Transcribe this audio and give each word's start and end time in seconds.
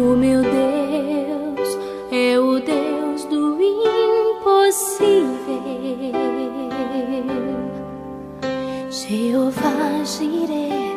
O 0.00 0.16
meu 0.16 0.40
Deus 0.40 1.78
é 2.10 2.38
o 2.40 2.58
Deus 2.58 3.24
do 3.26 3.60
impossível. 3.60 5.20
Jeová 8.88 10.02
Jireh, 10.02 10.96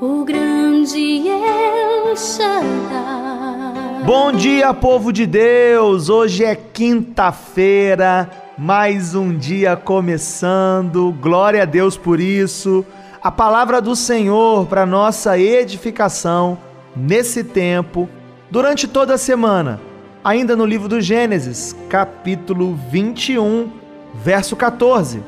o 0.00 0.24
grande 0.24 1.28
El 1.28 2.16
Shaddai. 2.16 4.04
Bom 4.06 4.32
dia, 4.32 4.72
povo 4.72 5.12
de 5.12 5.26
Deus! 5.26 6.08
Hoje 6.08 6.42
é 6.42 6.54
quinta-feira, 6.54 8.30
mais 8.56 9.14
um 9.14 9.36
dia 9.36 9.76
começando. 9.76 11.14
Glória 11.20 11.64
a 11.64 11.66
Deus 11.66 11.98
por 11.98 12.18
isso. 12.18 12.82
A 13.22 13.30
palavra 13.30 13.82
do 13.82 13.94
Senhor 13.94 14.64
para 14.64 14.86
nossa 14.86 15.38
edificação 15.38 16.56
nesse 16.96 17.44
tempo 17.44 18.08
durante 18.50 18.88
toda 18.88 19.14
a 19.14 19.18
semana, 19.18 19.80
ainda 20.24 20.56
no 20.56 20.64
livro 20.64 20.88
do 20.88 21.00
Gênesis, 21.00 21.76
capítulo 21.88 22.78
21, 22.90 23.70
verso 24.14 24.56
14. 24.56 25.22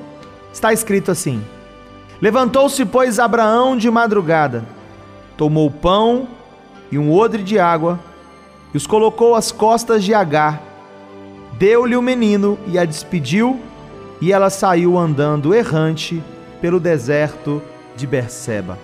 Está 0.52 0.72
escrito 0.72 1.10
assim: 1.10 1.42
Levantou-se, 2.20 2.84
pois, 2.84 3.18
Abraão 3.18 3.76
de 3.76 3.90
madrugada, 3.90 4.64
tomou 5.36 5.70
pão 5.70 6.28
e 6.90 6.98
um 6.98 7.12
odre 7.12 7.42
de 7.42 7.58
água 7.58 7.98
e 8.72 8.76
os 8.76 8.86
colocou 8.86 9.34
às 9.34 9.52
costas 9.52 10.04
de 10.04 10.14
Agar. 10.14 10.62
Deu-lhe 11.58 11.96
o 11.96 12.02
menino 12.02 12.58
e 12.66 12.78
a 12.78 12.84
despediu, 12.84 13.60
e 14.20 14.32
ela 14.32 14.50
saiu 14.50 14.96
andando 14.98 15.54
errante 15.54 16.22
pelo 16.60 16.80
deserto 16.80 17.62
de 17.96 18.06
Berseba. 18.06 18.78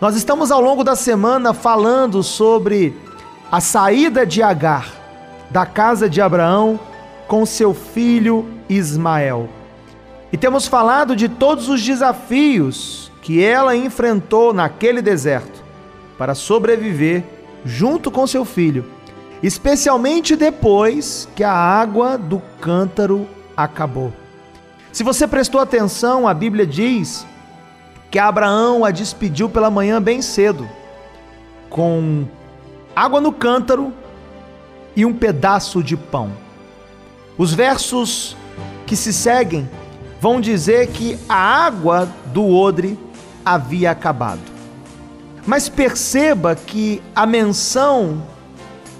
Nós 0.00 0.16
estamos 0.16 0.50
ao 0.50 0.60
longo 0.60 0.82
da 0.82 0.96
semana 0.96 1.52
falando 1.54 2.22
sobre 2.24 2.96
a 3.52 3.60
saída 3.60 4.24
de 4.24 4.42
Agar 4.42 4.90
da 5.50 5.66
casa 5.66 6.08
de 6.08 6.22
Abraão 6.22 6.80
com 7.28 7.44
seu 7.44 7.74
filho 7.74 8.48
Ismael. 8.66 9.46
E 10.32 10.38
temos 10.38 10.66
falado 10.66 11.14
de 11.14 11.28
todos 11.28 11.68
os 11.68 11.84
desafios 11.84 13.12
que 13.20 13.44
ela 13.44 13.76
enfrentou 13.76 14.54
naquele 14.54 15.02
deserto 15.02 15.62
para 16.16 16.34
sobreviver 16.34 17.24
junto 17.62 18.10
com 18.10 18.26
seu 18.26 18.46
filho, 18.46 18.86
especialmente 19.42 20.34
depois 20.34 21.28
que 21.36 21.44
a 21.44 21.52
água 21.52 22.16
do 22.16 22.40
cântaro 22.58 23.28
acabou. 23.54 24.14
Se 24.90 25.04
você 25.04 25.28
prestou 25.28 25.60
atenção, 25.60 26.26
a 26.26 26.32
Bíblia 26.32 26.66
diz 26.66 27.26
que 28.10 28.18
Abraão 28.18 28.82
a 28.82 28.90
despediu 28.90 29.50
pela 29.50 29.70
manhã 29.70 30.00
bem 30.00 30.22
cedo, 30.22 30.66
com 31.68 32.26
água 32.94 33.20
no 33.20 33.32
cântaro 33.32 33.92
e 34.94 35.04
um 35.04 35.14
pedaço 35.14 35.82
de 35.82 35.96
pão. 35.96 36.30
Os 37.38 37.54
versos 37.54 38.36
que 38.86 38.94
se 38.94 39.12
seguem 39.12 39.68
vão 40.20 40.40
dizer 40.40 40.88
que 40.88 41.18
a 41.28 41.34
água 41.34 42.08
do 42.26 42.48
odre 42.48 42.98
havia 43.44 43.90
acabado. 43.90 44.40
Mas 45.46 45.68
perceba 45.68 46.54
que 46.54 47.02
a 47.14 47.26
menção 47.26 48.22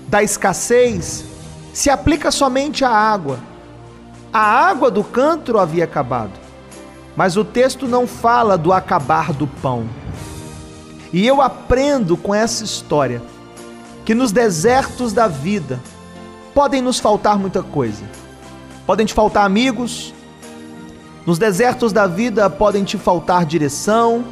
da 0.09 0.23
escassez 0.23 1.25
se 1.73 1.89
aplica 1.89 2.31
somente 2.31 2.85
à 2.85 2.91
água. 2.91 3.39
A 4.33 4.41
água 4.41 4.91
do 4.91 5.05
cântaro 5.05 5.59
havia 5.59 5.85
acabado, 5.85 6.33
mas 7.15 7.37
o 7.37 7.45
texto 7.45 7.87
não 7.87 8.07
fala 8.07 8.57
do 8.57 8.73
acabar 8.73 9.33
do 9.33 9.47
pão. 9.47 9.87
E 11.13 11.27
eu 11.27 11.43
aprendo 11.43 12.17
com 12.17 12.35
essa 12.35 12.65
história 12.65 13.23
que 14.05 14.15
nos 14.15 14.33
desertos 14.33 15.13
da 15.13 15.29
vida 15.29 15.81
podem 16.55 16.83
nos 16.83 16.99
faltar 16.99 17.39
muita 17.39 17.63
coisa. 17.63 18.05
Podem 18.87 19.07
te 19.07 19.15
faltar 19.15 19.45
amigos, 19.45 20.13
nos 21.25 21.39
desertos 21.39 21.93
da 21.93 22.07
vida 22.07 22.51
podem 22.51 22.83
te 22.83 22.99
faltar 22.99 23.45
direção, 23.45 24.25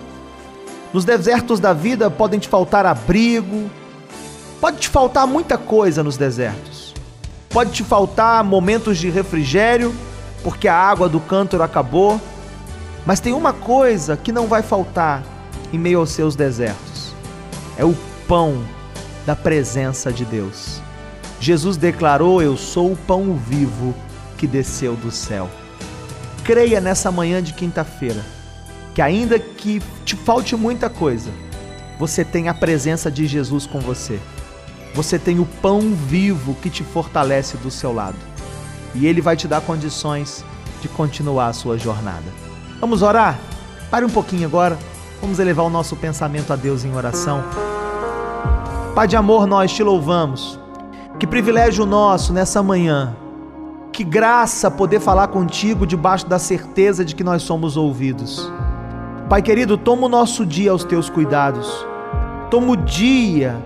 nos 0.92 1.04
desertos 1.04 1.60
da 1.60 1.72
vida 1.72 2.10
podem 2.10 2.40
te 2.40 2.48
faltar 2.48 2.84
abrigo, 2.84 3.70
pode 4.60 4.78
te 4.78 4.88
faltar 4.88 5.26
muita 5.26 5.56
coisa 5.56 6.02
nos 6.02 6.16
desertos. 6.16 6.92
Pode 7.48 7.72
te 7.72 7.82
faltar 7.82 8.44
momentos 8.44 8.98
de 8.98 9.10
refrigério, 9.10 9.94
porque 10.42 10.68
a 10.68 10.74
água 10.74 11.08
do 11.08 11.20
cântaro 11.20 11.62
acabou. 11.62 12.20
Mas 13.04 13.18
tem 13.18 13.32
uma 13.32 13.52
coisa 13.52 14.16
que 14.16 14.30
não 14.30 14.46
vai 14.46 14.62
faltar 14.62 15.22
em 15.72 15.78
meio 15.78 15.98
aos 15.98 16.10
seus 16.10 16.36
desertos: 16.36 17.12
é 17.76 17.84
o 17.84 17.96
pão 18.28 18.62
da 19.26 19.36
presença 19.36 20.12
de 20.12 20.24
Deus. 20.24 20.80
Jesus 21.40 21.76
declarou: 21.76 22.42
Eu 22.42 22.56
sou 22.56 22.92
o 22.92 22.96
pão 22.96 23.34
vivo 23.34 23.94
que 24.36 24.46
desceu 24.46 24.94
do 24.94 25.10
céu. 25.10 25.48
Creia 26.44 26.80
nessa 26.80 27.10
manhã 27.10 27.42
de 27.42 27.52
quinta-feira 27.52 28.24
que, 28.94 29.02
ainda 29.02 29.38
que 29.38 29.80
te 30.04 30.16
falte 30.16 30.56
muita 30.56 30.90
coisa, 30.90 31.30
você 31.98 32.24
tem 32.24 32.48
a 32.48 32.54
presença 32.54 33.10
de 33.10 33.26
Jesus 33.26 33.66
com 33.66 33.80
você. 33.80 34.18
Você 34.94 35.18
tem 35.18 35.38
o 35.38 35.46
pão 35.46 35.94
vivo 35.94 36.54
que 36.54 36.68
te 36.68 36.82
fortalece 36.82 37.56
do 37.58 37.70
seu 37.70 37.92
lado. 37.92 38.16
E 38.94 39.06
ele 39.06 39.20
vai 39.20 39.36
te 39.36 39.46
dar 39.46 39.60
condições 39.60 40.44
de 40.82 40.88
continuar 40.88 41.48
a 41.48 41.52
sua 41.52 41.78
jornada. 41.78 42.24
Vamos 42.80 43.02
orar? 43.02 43.38
Pare 43.90 44.04
um 44.04 44.10
pouquinho 44.10 44.46
agora. 44.46 44.78
Vamos 45.20 45.38
elevar 45.38 45.64
o 45.66 45.70
nosso 45.70 45.94
pensamento 45.94 46.52
a 46.52 46.56
Deus 46.56 46.84
em 46.84 46.94
oração. 46.94 47.44
Pai 48.94 49.06
de 49.06 49.16
amor, 49.16 49.46
nós 49.46 49.72
te 49.72 49.84
louvamos. 49.84 50.58
Que 51.18 51.24
privilégio 51.24 51.86
nosso 51.86 52.32
nessa 52.32 52.60
manhã. 52.60 53.16
Que 53.92 54.02
graça 54.02 54.68
poder 54.68 54.98
falar 54.98 55.28
contigo 55.28 55.86
debaixo 55.86 56.26
da 56.26 56.40
certeza 56.40 57.04
de 57.04 57.14
que 57.14 57.22
nós 57.22 57.42
somos 57.42 57.76
ouvidos. 57.76 58.50
Pai 59.28 59.42
querido, 59.42 59.78
toma 59.78 60.06
o 60.06 60.08
nosso 60.08 60.44
dia 60.44 60.72
aos 60.72 60.82
teus 60.82 61.08
cuidados. 61.08 61.86
Toma 62.50 62.72
o 62.72 62.76
dia 62.76 63.56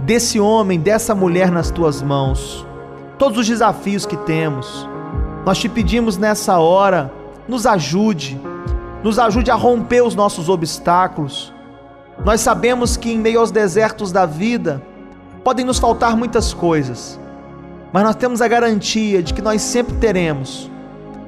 desse 0.00 0.38
homem, 0.38 0.78
dessa 0.78 1.14
mulher 1.14 1.50
nas 1.50 1.70
tuas 1.70 2.02
mãos. 2.02 2.66
Todos 3.16 3.38
os 3.38 3.48
desafios 3.48 4.04
que 4.04 4.18
temos. 4.18 4.86
Nós 5.46 5.58
te 5.58 5.68
pedimos 5.68 6.18
nessa 6.18 6.58
hora, 6.58 7.10
nos 7.48 7.66
ajude. 7.66 8.38
Nos 9.02 9.18
ajude 9.18 9.50
a 9.50 9.54
romper 9.54 10.02
os 10.02 10.14
nossos 10.14 10.50
obstáculos 10.50 11.53
nós 12.22 12.40
sabemos 12.40 12.96
que 12.96 13.10
em 13.10 13.18
meio 13.18 13.40
aos 13.40 13.50
desertos 13.50 14.12
da 14.12 14.26
vida 14.26 14.82
podem 15.42 15.64
nos 15.64 15.78
faltar 15.78 16.16
muitas 16.16 16.52
coisas, 16.52 17.18
mas 17.92 18.02
nós 18.02 18.16
temos 18.16 18.42
a 18.42 18.48
garantia 18.48 19.22
de 19.22 19.32
que 19.32 19.42
nós 19.42 19.62
sempre 19.62 19.94
teremos 19.96 20.70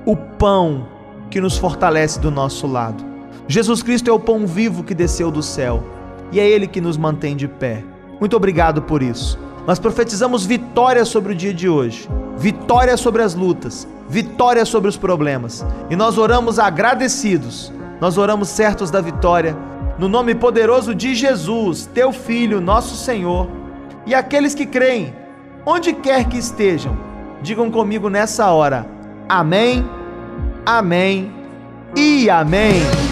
o 0.04 0.16
pão 0.16 0.86
que 1.30 1.40
nos 1.40 1.56
fortalece 1.56 2.20
do 2.20 2.30
nosso 2.30 2.66
lado. 2.66 3.04
Jesus 3.48 3.82
Cristo 3.82 4.10
é 4.10 4.12
o 4.12 4.18
pão 4.18 4.46
vivo 4.46 4.82
que 4.82 4.94
desceu 4.94 5.30
do 5.30 5.42
céu 5.42 5.82
e 6.32 6.40
é 6.40 6.48
Ele 6.48 6.66
que 6.66 6.80
nos 6.80 6.96
mantém 6.96 7.36
de 7.36 7.46
pé. 7.46 7.84
Muito 8.18 8.36
obrigado 8.36 8.82
por 8.82 9.02
isso. 9.02 9.38
Nós 9.66 9.78
profetizamos 9.78 10.46
vitória 10.46 11.04
sobre 11.04 11.32
o 11.32 11.36
dia 11.36 11.52
de 11.52 11.68
hoje, 11.68 12.08
vitória 12.36 12.96
sobre 12.96 13.22
as 13.22 13.34
lutas, 13.34 13.86
vitória 14.08 14.64
sobre 14.64 14.88
os 14.88 14.96
problemas. 14.96 15.64
E 15.90 15.96
nós 15.96 16.18
oramos 16.18 16.58
agradecidos, 16.58 17.72
nós 18.00 18.16
oramos 18.16 18.48
certos 18.48 18.90
da 18.90 19.00
vitória 19.00 19.56
no 19.98 20.08
nome 20.08 20.34
poderoso 20.34 20.94
de 20.94 21.14
Jesus, 21.14 21.86
teu 21.92 22.12
Filho, 22.12 22.60
nosso 22.60 22.96
Senhor, 22.96 23.48
e 24.04 24.14
aqueles 24.14 24.54
que 24.54 24.66
creem, 24.66 25.14
onde 25.64 25.92
quer 25.92 26.24
que 26.28 26.38
estejam, 26.38 26.96
digam 27.42 27.70
comigo 27.70 28.08
nessa 28.08 28.50
hora: 28.50 28.86
Amém, 29.28 29.84
Amém 30.64 31.32
e 31.96 32.28
Amém. 32.28 33.05